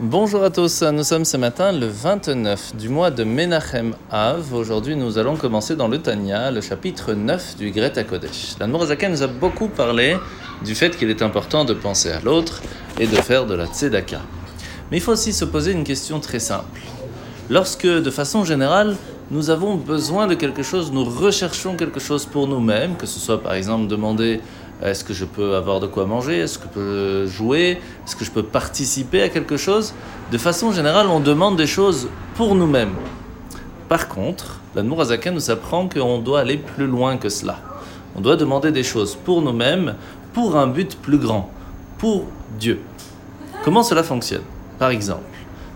Bonjour 0.00 0.44
à 0.44 0.50
tous, 0.50 0.82
nous 0.82 1.02
sommes 1.02 1.24
ce 1.24 1.36
matin 1.36 1.72
le 1.72 1.88
29 1.88 2.76
du 2.76 2.88
mois 2.88 3.10
de 3.10 3.24
Menachem 3.24 3.96
Av. 4.12 4.54
Aujourd'hui, 4.54 4.94
nous 4.94 5.18
allons 5.18 5.34
commencer 5.34 5.74
dans 5.74 5.88
le 5.88 5.98
Tanya, 5.98 6.52
le 6.52 6.60
chapitre 6.60 7.14
9 7.14 7.56
du 7.56 7.72
Greta 7.72 8.04
Kodesh. 8.04 8.54
La 8.60 8.68
Nourazaken 8.68 9.10
nous 9.10 9.24
a 9.24 9.26
beaucoup 9.26 9.66
parlé 9.66 10.16
du 10.64 10.76
fait 10.76 10.96
qu'il 10.96 11.10
est 11.10 11.20
important 11.20 11.64
de 11.64 11.74
penser 11.74 12.12
à 12.12 12.20
l'autre 12.20 12.62
et 13.00 13.08
de 13.08 13.16
faire 13.16 13.44
de 13.44 13.54
la 13.54 13.66
tzedaka. 13.66 14.20
Mais 14.92 14.98
il 14.98 15.00
faut 15.00 15.10
aussi 15.10 15.32
se 15.32 15.44
poser 15.44 15.72
une 15.72 15.82
question 15.82 16.20
très 16.20 16.38
simple. 16.38 16.80
Lorsque, 17.50 17.84
de 17.84 18.10
façon 18.12 18.44
générale, 18.44 18.96
nous 19.32 19.50
avons 19.50 19.74
besoin 19.74 20.28
de 20.28 20.34
quelque 20.34 20.62
chose, 20.62 20.92
nous 20.92 21.04
recherchons 21.04 21.74
quelque 21.74 21.98
chose 21.98 22.24
pour 22.24 22.46
nous-mêmes, 22.46 22.94
que 22.94 23.06
ce 23.06 23.18
soit 23.18 23.42
par 23.42 23.54
exemple 23.54 23.88
demander 23.88 24.40
est-ce 24.82 25.02
que 25.02 25.12
je 25.12 25.24
peux 25.24 25.56
avoir 25.56 25.80
de 25.80 25.86
quoi 25.86 26.06
manger? 26.06 26.38
Est-ce 26.38 26.58
que 26.58 26.64
je 26.64 26.74
peux 26.74 27.26
jouer? 27.26 27.80
Est-ce 28.06 28.14
que 28.14 28.24
je 28.24 28.30
peux 28.30 28.44
participer 28.44 29.22
à 29.22 29.28
quelque 29.28 29.56
chose? 29.56 29.92
De 30.30 30.38
façon 30.38 30.70
générale, 30.72 31.08
on 31.08 31.20
demande 31.20 31.56
des 31.56 31.66
choses 31.66 32.08
pour 32.36 32.54
nous-mêmes. 32.54 32.94
Par 33.88 34.08
contre, 34.08 34.60
la 34.74 34.82
Nourazaken 34.82 35.34
nous 35.34 35.50
apprend 35.50 35.88
qu'on 35.88 36.18
doit 36.18 36.40
aller 36.40 36.58
plus 36.58 36.86
loin 36.86 37.16
que 37.16 37.28
cela. 37.28 37.58
On 38.14 38.20
doit 38.20 38.36
demander 38.36 38.70
des 38.70 38.84
choses 38.84 39.16
pour 39.16 39.42
nous-mêmes, 39.42 39.94
pour 40.32 40.56
un 40.56 40.66
but 40.66 40.96
plus 40.96 41.18
grand, 41.18 41.50
pour 41.98 42.26
Dieu. 42.58 42.80
Comment 43.64 43.82
cela 43.82 44.02
fonctionne? 44.02 44.42
Par 44.78 44.90
exemple, 44.90 45.22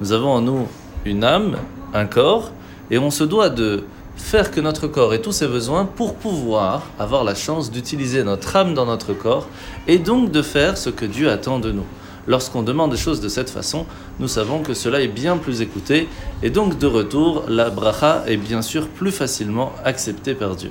nous 0.00 0.12
avons 0.12 0.30
en 0.30 0.40
nous 0.40 0.68
une 1.04 1.24
âme, 1.24 1.56
un 1.92 2.06
corps, 2.06 2.52
et 2.90 2.98
on 2.98 3.10
se 3.10 3.24
doit 3.24 3.48
de 3.48 3.84
faire 4.16 4.50
que 4.50 4.60
notre 4.60 4.86
corps 4.86 5.14
ait 5.14 5.20
tous 5.20 5.32
ses 5.32 5.46
besoins 5.48 5.84
pour 5.84 6.14
pouvoir 6.14 6.86
avoir 6.98 7.24
la 7.24 7.34
chance 7.34 7.70
d'utiliser 7.70 8.24
notre 8.24 8.56
âme 8.56 8.74
dans 8.74 8.86
notre 8.86 9.12
corps 9.12 9.48
et 9.86 9.98
donc 9.98 10.30
de 10.30 10.42
faire 10.42 10.78
ce 10.78 10.90
que 10.90 11.04
Dieu 11.04 11.30
attend 11.30 11.58
de 11.58 11.72
nous. 11.72 11.86
Lorsqu'on 12.26 12.62
demande 12.62 12.90
des 12.90 12.96
choses 12.96 13.20
de 13.20 13.28
cette 13.28 13.50
façon, 13.50 13.84
nous 14.18 14.28
savons 14.28 14.60
que 14.62 14.72
cela 14.72 15.00
est 15.02 15.08
bien 15.08 15.36
plus 15.36 15.60
écouté 15.60 16.08
et 16.42 16.50
donc 16.50 16.78
de 16.78 16.86
retour, 16.86 17.44
la 17.48 17.68
bracha 17.68 18.24
est 18.26 18.38
bien 18.38 18.62
sûr 18.62 18.88
plus 18.88 19.12
facilement 19.12 19.72
acceptée 19.84 20.34
par 20.34 20.56
Dieu. 20.56 20.70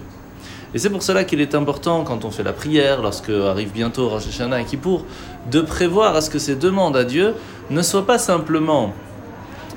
Et 0.73 0.79
c'est 0.79 0.89
pour 0.89 1.03
cela 1.03 1.23
qu'il 1.23 1.39
est 1.39 1.53
important, 1.53 2.03
quand 2.03 2.25
on 2.25 2.31
fait 2.31 2.41
la 2.41 2.53
prière, 2.53 3.03
lorsque 3.03 3.29
arrive 3.29 3.71
bientôt 3.71 4.09
Rosh 4.09 4.27
Hashanah 4.27 4.61
et 4.61 4.65
Kippour, 4.65 5.05
de 5.51 5.61
prévoir 5.61 6.15
à 6.15 6.21
ce 6.21 6.31
que 6.31 6.39
ces 6.39 6.55
demandes 6.55 6.97
à 6.97 7.03
Dieu 7.03 7.35
ne 7.69 7.81
soient 7.83 8.07
pas 8.07 8.17
simplement 8.17 8.93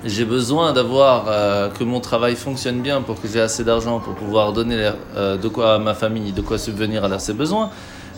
j'ai 0.04 0.24
besoin 0.24 0.72
d'avoir 0.72 1.26
euh, 1.28 1.68
que 1.70 1.84
mon 1.84 2.00
travail 2.00 2.36
fonctionne 2.36 2.80
bien 2.80 3.02
pour 3.02 3.20
que 3.20 3.28
j'ai 3.28 3.40
assez 3.40 3.64
d'argent 3.64 4.00
pour 4.00 4.14
pouvoir 4.14 4.52
donner 4.52 4.90
euh, 5.16 5.36
de 5.36 5.48
quoi 5.48 5.74
à 5.74 5.78
ma 5.78 5.94
famille, 5.94 6.32
de 6.32 6.42
quoi 6.42 6.58
subvenir 6.58 7.04
à 7.04 7.18
ses 7.18 7.32
besoins, 7.32 7.70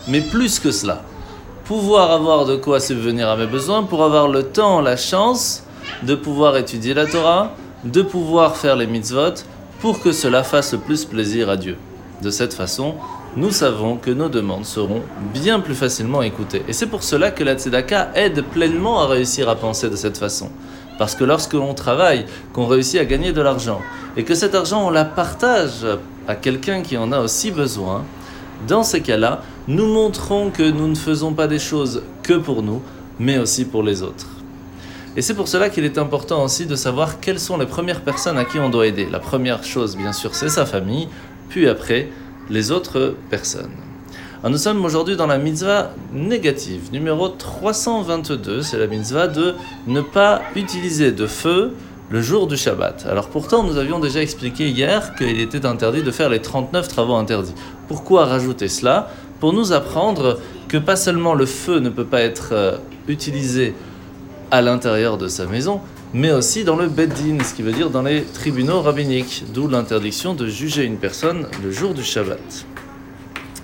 mais 0.07 0.21
plus 0.21 0.59
que 0.59 0.71
cela, 0.71 1.03
pouvoir 1.65 2.11
avoir 2.11 2.45
de 2.45 2.55
quoi 2.55 2.79
subvenir 2.79 3.29
à 3.29 3.35
mes 3.35 3.47
besoins 3.47 3.83
pour 3.83 4.03
avoir 4.03 4.27
le 4.27 4.43
temps, 4.43 4.81
la 4.81 4.97
chance 4.97 5.63
de 6.03 6.15
pouvoir 6.15 6.57
étudier 6.57 6.93
la 6.93 7.05
Torah, 7.05 7.53
de 7.83 8.01
pouvoir 8.01 8.57
faire 8.57 8.75
les 8.75 8.87
mitzvot, 8.87 9.43
pour 9.79 10.01
que 10.01 10.11
cela 10.11 10.43
fasse 10.43 10.73
le 10.73 10.79
plus 10.79 11.05
plaisir 11.05 11.49
à 11.49 11.57
Dieu. 11.57 11.77
De 12.21 12.31
cette 12.31 12.53
façon, 12.53 12.95
nous 13.37 13.51
savons 13.51 13.95
que 13.95 14.11
nos 14.11 14.27
demandes 14.27 14.65
seront 14.65 15.01
bien 15.33 15.59
plus 15.59 15.75
facilement 15.75 16.21
écoutées. 16.21 16.63
Et 16.67 16.73
c'est 16.73 16.87
pour 16.87 17.03
cela 17.03 17.31
que 17.31 17.43
la 17.43 17.53
Tzedaka 17.53 18.11
aide 18.15 18.43
pleinement 18.43 18.99
à 18.99 19.07
réussir 19.07 19.47
à 19.47 19.55
penser 19.55 19.89
de 19.89 19.95
cette 19.95 20.17
façon. 20.17 20.49
Parce 20.99 21.15
que 21.15 21.23
lorsque 21.23 21.53
l'on 21.53 21.73
travaille, 21.73 22.25
qu'on 22.53 22.67
réussit 22.67 22.99
à 22.99 23.05
gagner 23.05 23.31
de 23.31 23.41
l'argent, 23.41 23.81
et 24.17 24.23
que 24.23 24.35
cet 24.35 24.53
argent 24.53 24.85
on 24.85 24.89
la 24.91 25.05
partage 25.05 25.87
à 26.27 26.35
quelqu'un 26.35 26.81
qui 26.81 26.97
en 26.97 27.11
a 27.13 27.19
aussi 27.19 27.49
besoin, 27.51 28.03
dans 28.67 28.83
ces 28.83 29.01
cas-là, 29.01 29.41
nous 29.69 29.87
montrons 29.87 30.51
que 30.51 30.69
nous 30.69 30.89
ne 30.89 30.95
faisons 30.95 31.33
pas 31.33 31.47
des 31.47 31.57
choses 31.57 32.03
que 32.21 32.33
pour 32.33 32.61
nous, 32.61 32.81
mais 33.17 33.37
aussi 33.37 33.63
pour 33.63 33.81
les 33.81 34.03
autres. 34.03 34.27
Et 35.15 35.21
c'est 35.21 35.33
pour 35.33 35.47
cela 35.47 35.69
qu'il 35.69 35.85
est 35.85 35.97
important 35.97 36.43
aussi 36.43 36.65
de 36.65 36.75
savoir 36.75 37.21
quelles 37.21 37.39
sont 37.39 37.57
les 37.57 37.65
premières 37.65 38.01
personnes 38.01 38.37
à 38.37 38.43
qui 38.43 38.59
on 38.59 38.69
doit 38.69 38.85
aider. 38.85 39.07
La 39.09 39.19
première 39.19 39.63
chose, 39.63 39.95
bien 39.95 40.13
sûr, 40.13 40.35
c'est 40.35 40.49
sa 40.49 40.65
famille, 40.65 41.07
puis 41.47 41.67
après, 41.67 42.09
les 42.49 42.71
autres 42.71 43.15
personnes. 43.29 43.88
Nous 44.47 44.57
sommes 44.57 44.85
aujourd'hui 44.85 45.17
dans 45.17 45.27
la 45.27 45.37
mitzvah 45.37 45.91
négative, 46.13 46.93
numéro 46.93 47.27
322, 47.27 48.61
c'est 48.61 48.77
la 48.77 48.87
mitzvah 48.87 49.27
de 49.27 49.53
ne 49.85 49.99
pas 49.99 50.41
utiliser 50.55 51.11
de 51.11 51.27
feu 51.27 51.73
le 52.09 52.21
jour 52.21 52.47
du 52.47 52.55
Shabbat. 52.55 53.05
Alors 53.05 53.27
pourtant, 53.27 53.63
nous 53.63 53.75
avions 53.75 53.99
déjà 53.99 54.21
expliqué 54.21 54.69
hier 54.69 55.13
qu'il 55.15 55.41
était 55.41 55.65
interdit 55.65 56.03
de 56.03 56.11
faire 56.11 56.29
les 56.29 56.41
39 56.41 56.87
travaux 56.87 57.15
interdits. 57.15 57.53
Pourquoi 57.89 58.25
rajouter 58.25 58.69
cela? 58.69 59.09
Pour 59.41 59.51
nous 59.51 59.73
apprendre 59.73 60.39
que 60.69 60.77
pas 60.77 60.95
seulement 60.95 61.33
le 61.33 61.45
feu 61.45 61.79
ne 61.79 61.89
peut 61.89 62.05
pas 62.05 62.21
être 62.21 62.53
euh, 62.53 62.77
utilisé 63.09 63.73
à 64.51 64.61
l'intérieur 64.61 65.17
de 65.17 65.27
sa 65.27 65.47
maison, 65.47 65.81
mais 66.13 66.31
aussi 66.31 66.63
dans 66.63 66.77
le 66.77 66.87
Beddin, 66.87 67.43
ce 67.43 67.53
qui 67.53 67.61
veut 67.61 67.73
dire 67.73 67.89
dans 67.89 68.03
les 68.03 68.23
tribunaux 68.23 68.81
rabbiniques, 68.81 69.43
d'où 69.53 69.67
l'interdiction 69.67 70.33
de 70.33 70.47
juger 70.47 70.85
une 70.85 70.97
personne 70.97 71.47
le 71.61 71.71
jour 71.71 71.93
du 71.93 72.05
Shabbat. 72.05 72.65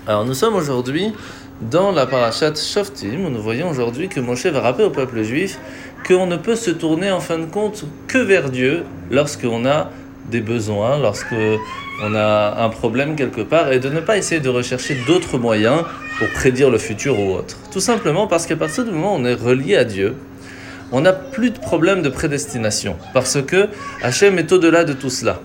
Alors 0.08 0.24
nous 0.24 0.34
sommes 0.34 0.54
aujourd'hui 0.54 1.12
dans 1.60 1.90
la 1.90 2.06
parashat 2.06 2.54
Shoftim, 2.54 3.24
où 3.26 3.28
nous 3.28 3.42
voyons 3.42 3.68
aujourd'hui 3.68 4.08
que 4.08 4.20
Moshe 4.20 4.46
va 4.46 4.60
rappeler 4.60 4.84
au 4.84 4.90
peuple 4.90 5.24
juif 5.24 5.58
qu'on 6.06 6.28
ne 6.28 6.36
peut 6.36 6.54
se 6.54 6.70
tourner 6.70 7.10
en 7.10 7.18
fin 7.18 7.40
de 7.40 7.46
compte 7.46 7.84
que 8.06 8.18
vers 8.18 8.50
Dieu 8.50 8.84
lorsqu'on 9.10 9.66
a 9.66 9.90
des 10.30 10.40
besoins, 10.40 11.00
lorsqu'on 11.00 12.14
a 12.14 12.62
un 12.62 12.68
problème 12.68 13.16
quelque 13.16 13.40
part, 13.40 13.72
et 13.72 13.80
de 13.80 13.88
ne 13.88 13.98
pas 13.98 14.16
essayer 14.16 14.40
de 14.40 14.48
rechercher 14.48 14.96
d'autres 15.08 15.38
moyens 15.38 15.82
pour 16.20 16.28
prédire 16.34 16.70
le 16.70 16.78
futur 16.78 17.18
ou 17.18 17.32
autre. 17.34 17.56
Tout 17.72 17.80
simplement 17.80 18.28
parce 18.28 18.46
qu'à 18.46 18.56
partir 18.56 18.84
du 18.84 18.92
moment 18.92 19.16
où 19.16 19.18
on 19.18 19.24
est 19.24 19.34
relié 19.34 19.76
à 19.76 19.82
Dieu, 19.82 20.14
on 20.92 21.00
n'a 21.00 21.14
plus 21.14 21.50
de 21.50 21.58
problème 21.58 22.02
de 22.02 22.10
prédestination, 22.10 22.96
parce 23.12 23.42
que 23.42 23.66
Hachem 24.02 24.38
est 24.38 24.52
au-delà 24.52 24.84
de 24.84 24.92
tout 24.92 25.10
cela 25.10 25.40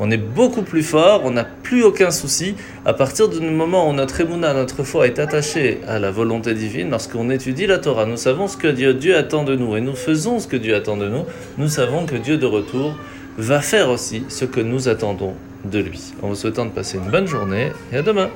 on 0.00 0.10
est 0.10 0.16
beaucoup 0.16 0.62
plus 0.62 0.82
fort, 0.82 1.20
on 1.24 1.30
n'a 1.30 1.44
plus 1.44 1.84
aucun 1.84 2.10
souci. 2.10 2.54
À 2.86 2.94
partir 2.94 3.28
du 3.28 3.38
moment 3.40 3.88
où 3.88 3.92
notre 3.92 4.20
émouna, 4.22 4.54
notre 4.54 4.82
foi 4.82 5.06
est 5.06 5.18
attachée 5.18 5.78
à 5.86 5.98
la 5.98 6.10
volonté 6.10 6.54
divine, 6.54 6.90
lorsqu'on 6.90 7.28
étudie 7.28 7.66
la 7.66 7.78
Torah, 7.78 8.06
nous 8.06 8.16
savons 8.16 8.48
ce 8.48 8.56
que 8.56 8.68
Dieu, 8.68 8.94
Dieu 8.94 9.14
attend 9.14 9.44
de 9.44 9.54
nous 9.54 9.76
et 9.76 9.82
nous 9.82 9.94
faisons 9.94 10.38
ce 10.38 10.48
que 10.48 10.56
Dieu 10.56 10.74
attend 10.74 10.96
de 10.96 11.06
nous, 11.06 11.24
nous 11.58 11.68
savons 11.68 12.06
que 12.06 12.16
Dieu 12.16 12.38
de 12.38 12.46
retour 12.46 12.96
va 13.36 13.60
faire 13.60 13.90
aussi 13.90 14.24
ce 14.28 14.46
que 14.46 14.60
nous 14.60 14.88
attendons 14.88 15.34
de 15.64 15.78
lui. 15.78 16.14
En 16.22 16.28
vous 16.28 16.34
souhaitant 16.34 16.64
de 16.64 16.70
passer 16.70 16.96
une 16.96 17.10
bonne 17.10 17.26
journée 17.26 17.70
et 17.92 17.98
à 17.98 18.02
demain. 18.02 18.30